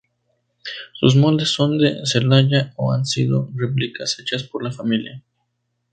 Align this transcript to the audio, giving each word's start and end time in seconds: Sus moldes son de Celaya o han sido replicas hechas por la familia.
Sus 0.99 1.15
moldes 1.15 1.51
son 1.53 1.77
de 1.77 2.03
Celaya 2.07 2.73
o 2.75 2.91
han 2.91 3.05
sido 3.05 3.47
replicas 3.53 4.17
hechas 4.19 4.41
por 4.41 4.63
la 4.63 4.71
familia. 4.71 5.21